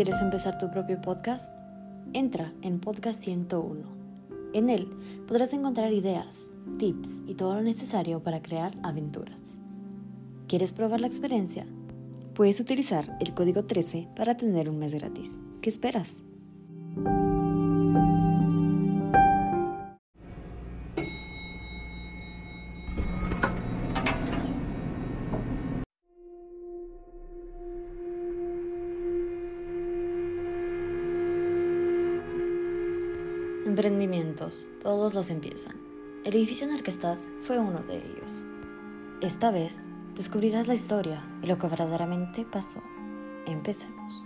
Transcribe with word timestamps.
¿Quieres 0.00 0.22
empezar 0.22 0.56
tu 0.56 0.70
propio 0.70 0.98
podcast? 0.98 1.54
Entra 2.14 2.54
en 2.62 2.80
Podcast 2.80 3.22
101. 3.22 3.82
En 4.54 4.70
él 4.70 4.88
podrás 5.28 5.52
encontrar 5.52 5.92
ideas, 5.92 6.54
tips 6.78 7.20
y 7.26 7.34
todo 7.34 7.56
lo 7.56 7.60
necesario 7.60 8.22
para 8.22 8.40
crear 8.40 8.72
aventuras. 8.82 9.58
¿Quieres 10.48 10.72
probar 10.72 11.02
la 11.02 11.06
experiencia? 11.06 11.66
Puedes 12.32 12.60
utilizar 12.60 13.14
el 13.20 13.34
código 13.34 13.66
13 13.66 14.08
para 14.16 14.38
tener 14.38 14.70
un 14.70 14.78
mes 14.78 14.94
gratis. 14.94 15.38
¿Qué 15.60 15.68
esperas? 15.68 16.22
Emprendimientos, 33.66 34.70
todos 34.80 35.14
los 35.14 35.28
empiezan. 35.28 35.76
El 36.24 36.34
edificio 36.34 36.66
en 36.66 36.72
el 36.72 36.82
que 36.82 36.90
estás 36.90 37.30
fue 37.42 37.58
uno 37.58 37.80
de 37.80 37.98
ellos. 37.98 38.42
Esta 39.20 39.50
vez 39.50 39.90
descubrirás 40.14 40.66
la 40.66 40.74
historia 40.74 41.22
y 41.42 41.46
lo 41.46 41.58
que 41.58 41.68
verdaderamente 41.68 42.46
pasó. 42.50 42.82
Empecemos. 43.46 44.24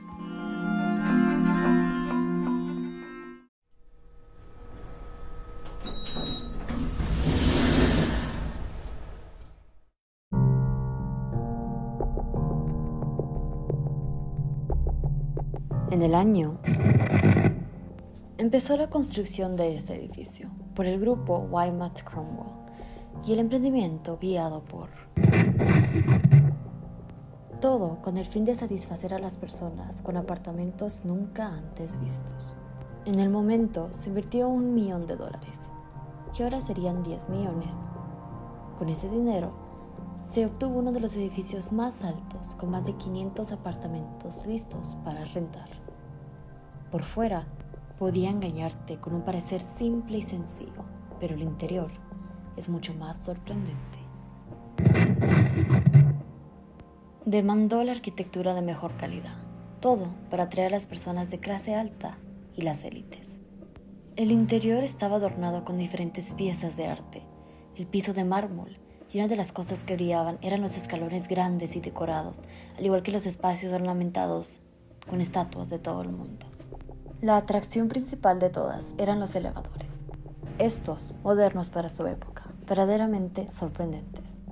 En 15.91 16.03
el 16.03 16.15
año 16.15 16.61
Empezó 18.45 18.77
la 18.77 18.91
construcción 18.91 19.57
de 19.57 19.75
este 19.75 19.95
edificio 19.95 20.51
por 20.75 20.85
el 20.85 21.01
grupo 21.01 21.39
Wymath 21.51 22.03
Cromwell 22.03 22.53
y 23.25 23.33
el 23.33 23.39
emprendimiento 23.39 24.19
guiado 24.21 24.63
por... 24.63 24.91
Todo 27.59 28.03
con 28.03 28.19
el 28.19 28.27
fin 28.27 28.45
de 28.45 28.55
satisfacer 28.55 29.15
a 29.15 29.19
las 29.19 29.39
personas 29.39 30.03
con 30.03 30.19
apartamentos 30.19 31.07
nunca 31.07 31.47
antes 31.47 31.99
vistos. 31.99 32.55
En 33.07 33.19
el 33.19 33.31
momento 33.31 33.89
se 33.93 34.11
invirtió 34.11 34.47
un 34.51 34.75
millón 34.75 35.07
de 35.07 35.17
dólares, 35.17 35.71
que 36.37 36.45
ahora 36.45 36.61
serían 36.61 37.03
10 37.03 37.31
millones. 37.31 37.75
Con 38.77 38.91
ese 38.91 39.09
dinero 39.09 39.55
se 40.29 40.45
obtuvo 40.45 40.81
uno 40.81 40.93
de 40.93 41.01
los 41.01 41.17
edificios 41.17 41.73
más 41.73 42.05
altos 42.05 42.55
con 42.57 42.71
más 42.71 42.85
de 42.85 42.93
500 42.93 43.53
apartamentos 43.53 44.45
listos 44.45 44.99
para 45.03 45.25
rentar. 45.25 45.71
Por 46.91 47.03
fuera 47.03 47.47
podía 48.05 48.29
engañarte 48.29 48.99
con 48.99 49.15
un 49.15 49.23
parecer 49.23 49.63
simple 49.63 50.19
y 50.19 50.23
sencillo, 50.23 50.85
pero 51.21 51.37
el 51.37 51.41
interior 51.41 51.91
es 52.55 52.69
mucho 52.69 52.93
más 52.93 53.25
sorprendente. 53.25 53.99
Demandó 57.25 57.83
la 57.83 57.93
arquitectura 57.93 58.53
de 58.53 58.61
mejor 58.61 58.99
calidad, 58.99 59.39
todo 59.81 60.11
para 60.29 60.43
atraer 60.43 60.67
a 60.69 60.77
las 60.77 60.85
personas 60.85 61.31
de 61.31 61.41
clase 61.41 61.75
alta 61.75 62.19
y 62.55 62.61
las 62.61 62.85
élites. 62.85 63.39
El 64.17 64.33
interior 64.33 64.85
estaba 64.85 65.17
adornado 65.17 65.65
con 65.65 65.79
diferentes 65.79 66.35
piezas 66.35 66.77
de 66.77 66.89
arte, 66.89 67.23
el 67.75 67.87
piso 67.87 68.13
de 68.13 68.25
mármol, 68.25 68.77
y 69.11 69.17
una 69.17 69.29
de 69.29 69.37
las 69.37 69.51
cosas 69.51 69.83
que 69.83 69.95
brillaban 69.95 70.37
eran 70.43 70.61
los 70.61 70.77
escalones 70.77 71.27
grandes 71.27 71.75
y 71.75 71.81
decorados, 71.81 72.43
al 72.77 72.85
igual 72.85 73.03
que 73.03 73.13
los 73.13 73.25
espacios 73.25 73.73
ornamentados 73.73 74.61
con 75.09 75.23
estatuas 75.23 75.71
de 75.71 75.79
todo 75.79 76.03
el 76.03 76.11
mundo. 76.11 76.45
La 77.25 77.39
atracción 77.39 77.89
principal 77.89 78.39
de 78.39 78.51
todas 78.51 78.95
eran 78.99 79.19
los 79.19 79.35
elevadores. 79.35 79.93
Estos, 80.59 81.17
modernos 81.25 81.71
para 81.71 81.89
su 81.89 82.07
época, 82.07 82.45
verdaderamente 82.69 83.49
sorprendentes. 83.49 84.43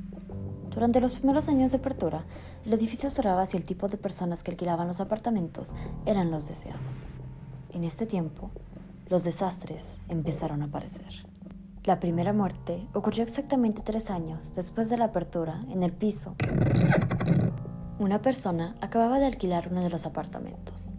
Durante 0.71 1.03
los 1.03 1.16
primeros 1.16 1.50
años 1.50 1.71
de 1.71 1.77
apertura, 1.77 2.25
el 2.65 2.72
edificio 2.72 3.10
observaba 3.10 3.44
si 3.44 3.59
el 3.59 3.66
tipo 3.66 3.88
de 3.88 3.99
personas 3.99 4.43
que 4.43 4.53
alquilaban 4.53 4.87
los 4.87 5.03
apartamentos 5.03 5.75
eran 6.06 6.31
los 6.31 6.49
deseados. 6.49 7.09
En 7.75 7.84
este 7.84 8.06
tiempo, 8.06 8.50
los 9.10 9.22
desastres 9.22 10.00
empezaron 10.09 10.62
a 10.62 10.65
aparecer. 10.65 11.27
La 11.84 12.00
primera 12.00 12.33
muerte 12.33 12.89
ocurrió 12.94 13.22
exactamente 13.22 13.83
tres 13.83 14.09
años 14.09 14.54
después 14.54 14.89
de 14.89 14.97
la 14.97 15.04
apertura 15.04 15.60
en 15.69 15.83
el 15.83 15.93
piso. 15.93 16.37
Una 17.99 18.22
persona 18.22 18.77
acababa 18.81 19.19
de 19.19 19.27
alquilar 19.27 19.69
uno 19.71 19.83
de 19.83 19.91
los 19.91 20.06
apartamentos. 20.06 20.94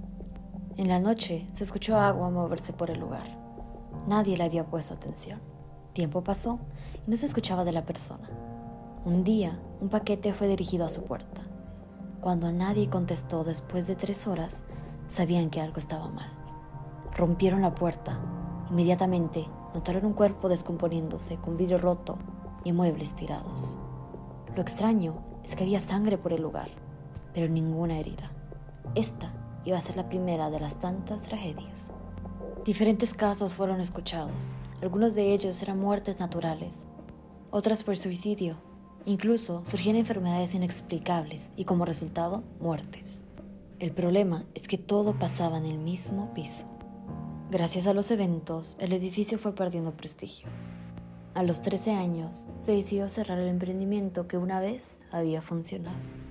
En 0.75 0.87
la 0.87 0.99
noche 0.99 1.47
se 1.51 1.63
escuchó 1.63 1.99
agua 1.99 2.31
moverse 2.31 2.73
por 2.73 2.89
el 2.89 2.99
lugar. 2.99 3.27
Nadie 4.07 4.35
le 4.37 4.43
había 4.43 4.65
puesto 4.65 4.95
atención. 4.95 5.39
Tiempo 5.93 6.23
pasó 6.23 6.57
y 7.05 7.11
no 7.11 7.15
se 7.15 7.27
escuchaba 7.27 7.63
de 7.63 7.71
la 7.71 7.85
persona. 7.85 8.27
Un 9.05 9.23
día, 9.23 9.59
un 9.81 9.89
paquete 9.89 10.33
fue 10.33 10.47
dirigido 10.47 10.83
a 10.83 10.89
su 10.89 11.03
puerta. 11.03 11.41
Cuando 12.21 12.51
nadie 12.51 12.89
contestó 12.89 13.43
después 13.43 13.85
de 13.85 13.95
tres 13.95 14.25
horas, 14.25 14.63
sabían 15.09 15.51
que 15.51 15.61
algo 15.61 15.77
estaba 15.77 16.09
mal. 16.09 16.31
Rompieron 17.15 17.61
la 17.61 17.75
puerta. 17.75 18.19
Inmediatamente 18.71 19.45
notaron 19.75 20.05
un 20.05 20.13
cuerpo 20.13 20.49
descomponiéndose 20.49 21.37
con 21.37 21.55
vidrio 21.55 21.77
roto 21.77 22.17
y 22.63 22.71
muebles 22.71 23.15
tirados. 23.15 23.77
Lo 24.55 24.63
extraño 24.63 25.23
es 25.43 25.55
que 25.55 25.65
había 25.65 25.79
sangre 25.79 26.17
por 26.17 26.33
el 26.33 26.41
lugar, 26.41 26.69
pero 27.31 27.47
ninguna 27.47 27.99
herida. 27.99 28.31
Esta 28.95 29.33
iba 29.65 29.77
a 29.77 29.81
ser 29.81 29.95
la 29.95 30.09
primera 30.09 30.49
de 30.49 30.59
las 30.59 30.79
tantas 30.79 31.23
tragedias. 31.23 31.91
Diferentes 32.65 33.13
casos 33.13 33.55
fueron 33.55 33.79
escuchados. 33.79 34.47
Algunos 34.81 35.15
de 35.15 35.33
ellos 35.33 35.61
eran 35.61 35.79
muertes 35.79 36.19
naturales, 36.19 36.85
otras 37.51 37.83
por 37.83 37.97
suicidio. 37.97 38.57
Incluso 39.05 39.65
surgían 39.65 39.95
enfermedades 39.95 40.55
inexplicables 40.55 41.49
y 41.55 41.65
como 41.65 41.85
resultado 41.85 42.43
muertes. 42.59 43.25
El 43.79 43.91
problema 43.91 44.45
es 44.53 44.67
que 44.67 44.77
todo 44.77 45.19
pasaba 45.19 45.57
en 45.57 45.65
el 45.65 45.77
mismo 45.77 46.33
piso. 46.33 46.65
Gracias 47.51 47.85
a 47.85 47.93
los 47.93 48.09
eventos, 48.11 48.77
el 48.79 48.93
edificio 48.93 49.37
fue 49.37 49.53
perdiendo 49.53 49.95
prestigio. 49.95 50.47
A 51.33 51.43
los 51.43 51.61
13 51.61 51.91
años, 51.91 52.49
se 52.59 52.71
decidió 52.71 53.09
cerrar 53.09 53.39
el 53.39 53.49
emprendimiento 53.49 54.27
que 54.27 54.37
una 54.37 54.59
vez 54.59 54.99
había 55.11 55.41
funcionado. 55.41 56.22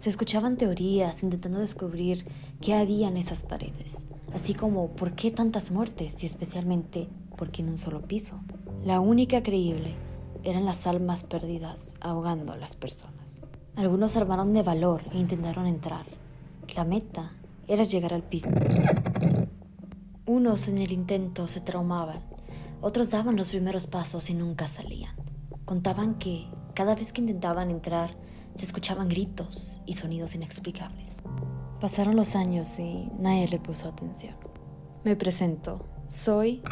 Se 0.00 0.08
escuchaban 0.08 0.56
teorías 0.56 1.22
intentando 1.22 1.58
descubrir 1.58 2.24
qué 2.62 2.72
había 2.72 3.08
en 3.08 3.18
esas 3.18 3.42
paredes, 3.42 4.06
así 4.32 4.54
como 4.54 4.88
por 4.96 5.12
qué 5.12 5.30
tantas 5.30 5.70
muertes 5.70 6.22
y 6.22 6.26
especialmente 6.26 7.06
por 7.36 7.50
qué 7.50 7.60
en 7.60 7.68
un 7.68 7.76
solo 7.76 8.00
piso. 8.00 8.40
La 8.82 8.98
única 9.00 9.42
creíble 9.42 9.94
eran 10.42 10.64
las 10.64 10.86
almas 10.86 11.22
perdidas 11.24 11.96
ahogando 12.00 12.54
a 12.54 12.56
las 12.56 12.76
personas. 12.76 13.42
Algunos 13.76 14.16
armaron 14.16 14.54
de 14.54 14.62
valor 14.62 15.02
e 15.12 15.18
intentaron 15.18 15.66
entrar. 15.66 16.06
La 16.74 16.86
meta 16.86 17.32
era 17.68 17.84
llegar 17.84 18.14
al 18.14 18.22
piso. 18.22 18.48
Unos 20.24 20.66
en 20.68 20.78
el 20.78 20.92
intento 20.92 21.46
se 21.46 21.60
traumaban, 21.60 22.22
otros 22.80 23.10
daban 23.10 23.36
los 23.36 23.50
primeros 23.50 23.86
pasos 23.86 24.30
y 24.30 24.34
nunca 24.34 24.66
salían. 24.66 25.14
Contaban 25.66 26.14
que 26.14 26.46
cada 26.72 26.94
vez 26.94 27.12
que 27.12 27.20
intentaban 27.20 27.70
entrar 27.70 28.16
se 28.54 28.64
escuchaban 28.64 29.08
gritos 29.08 29.80
y 29.86 29.94
sonidos 29.94 30.34
inexplicables. 30.34 31.16
Pasaron 31.80 32.16
los 32.16 32.36
años 32.36 32.78
y 32.78 33.10
nadie 33.18 33.48
le 33.48 33.58
puso 33.58 33.88
atención. 33.88 34.34
Me 35.02 35.16
presento. 35.16 35.86
Soy 36.08 36.62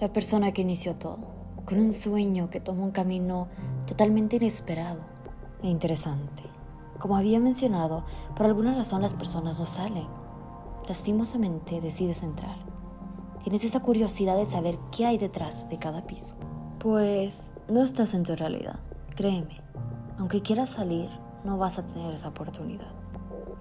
la 0.00 0.12
persona 0.12 0.52
que 0.52 0.62
inició 0.62 0.96
todo, 0.96 1.32
con 1.64 1.80
un 1.80 1.92
sueño 1.92 2.50
que 2.50 2.60
tomó 2.60 2.84
un 2.84 2.90
camino 2.90 3.48
totalmente 3.86 4.36
inesperado 4.36 5.00
e 5.62 5.68
interesante. 5.68 6.44
Como 6.98 7.16
había 7.16 7.40
mencionado, 7.40 8.04
por 8.36 8.46
alguna 8.46 8.74
razón 8.74 9.02
las 9.02 9.14
personas 9.14 9.58
no 9.58 9.66
salen. 9.66 10.06
Lastimosamente 10.86 11.80
decides 11.80 12.22
entrar. 12.22 12.56
Tienes 13.42 13.64
esa 13.64 13.80
curiosidad 13.80 14.36
de 14.36 14.44
saber 14.44 14.78
qué 14.92 15.06
hay 15.06 15.18
detrás 15.18 15.68
de 15.68 15.78
cada 15.78 16.06
piso. 16.06 16.36
Pues 16.78 17.54
no 17.68 17.82
estás 17.82 18.14
en 18.14 18.22
tu 18.22 18.36
realidad, 18.36 18.78
créeme. 19.16 19.63
Aunque 20.18 20.42
quieras 20.42 20.70
salir, 20.70 21.10
no 21.44 21.58
vas 21.58 21.78
a 21.78 21.86
tener 21.86 22.14
esa 22.14 22.28
oportunidad. 22.28 22.92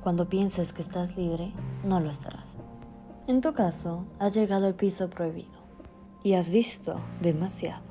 Cuando 0.02 0.30
pienses 0.30 0.72
que 0.72 0.82
estás 0.82 1.18
libre, 1.18 1.54
no 1.84 2.00
lo 2.00 2.10
estarás. 2.10 2.58
En 3.28 3.42
tu 3.42 3.54
caso, 3.54 4.06
has 4.20 4.34
llegado 4.34 4.68
al 4.68 4.76
piso 4.76 5.10
prohibido 5.10 5.64
y 6.24 6.34
has 6.34 6.52
visto 6.52 7.00
demasiado. 7.22 7.82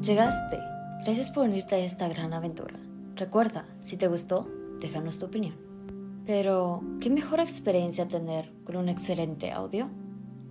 Llegaste. 0.00 0.60
Gracias 1.04 1.32
por 1.32 1.48
unirte 1.48 1.74
a 1.74 1.78
esta 1.78 2.08
gran 2.08 2.32
aventura. 2.32 2.78
Recuerda, 3.16 3.64
si 3.82 3.96
te 3.96 4.06
gustó, 4.06 4.48
déjanos 4.80 5.18
tu 5.18 5.26
opinión. 5.26 5.65
Pero, 6.26 6.82
¿qué 7.00 7.08
mejor 7.08 7.38
experiencia 7.38 8.08
tener 8.08 8.52
con 8.64 8.76
un 8.76 8.88
excelente 8.88 9.52
audio? 9.52 9.88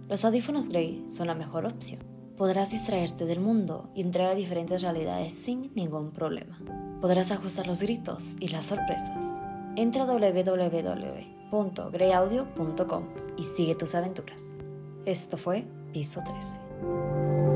Los 0.08 0.24
audífonos 0.24 0.70
Grey 0.70 1.04
son 1.10 1.28
la 1.28 1.36
mejor 1.36 1.66
opción. 1.66 2.00
Podrás 2.38 2.72
distraerte 2.72 3.26
del 3.26 3.42
mundo 3.42 3.90
y 3.94 4.00
entrar 4.02 4.30
a 4.30 4.36
diferentes 4.36 4.82
realidades 4.82 5.34
sin 5.34 5.74
ningún 5.76 6.12
problema. 6.12 6.58
Podrás 7.02 7.32
ajustar 7.32 7.68
los 7.68 7.82
gritos 7.82 8.36
y 8.40 8.48
las 8.50 8.68
sorpresas. 8.68 9.26
Entra 9.76 10.04
a 10.04 10.06
www.greyaudio.com 10.06 13.04
y 13.38 13.44
sigue 13.44 13.76
tus 13.76 13.96
aventuras. 13.96 14.56
Esto 15.06 15.38
fue 15.38 15.66
Piso 15.92 16.22
13. 16.26 17.55